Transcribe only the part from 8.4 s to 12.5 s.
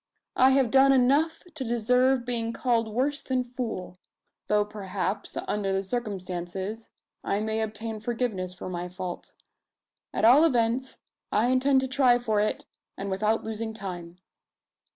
for my fault. At all events, I intend to try for